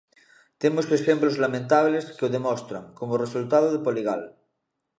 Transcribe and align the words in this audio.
Temos 0.61 0.85
exemplos 0.97 1.39
lamentables 1.43 2.05
que 2.17 2.25
o 2.27 2.33
demostran, 2.35 2.83
como 2.97 3.11
o 3.13 3.21
resultado 3.25 3.67
de 3.71 3.83
Poligal. 3.85 4.21